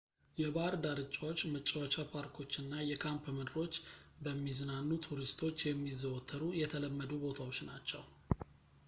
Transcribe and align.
የባህር 0.39 0.75
ዳርቻዎች 0.83 1.41
መጫወቻ 1.55 1.95
ፓርኮች 2.13 2.53
እና 2.63 2.71
የካምፕ 2.91 3.25
ምድሮች 3.35 3.75
በሚዝናኑ 4.27 4.89
ቱሪስቶች 5.07 5.61
የሚዘወተሩ 5.69 6.47
የተለመዱ 6.63 7.11
ቦታዎች 7.27 7.59
ናቸው 7.69 8.03